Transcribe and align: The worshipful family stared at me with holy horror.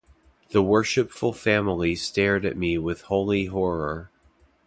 The 0.49 0.63
worshipful 0.63 1.31
family 1.31 1.93
stared 1.93 2.43
at 2.43 2.57
me 2.57 2.79
with 2.79 3.01
holy 3.01 3.45
horror. 3.45 4.09